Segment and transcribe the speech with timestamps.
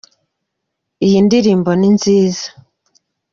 [1.05, 2.47] iyindirimbo ninziza